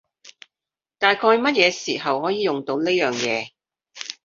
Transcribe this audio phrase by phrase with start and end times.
[0.97, 3.51] 大概乜嘢時候可以用到呢樣嘢？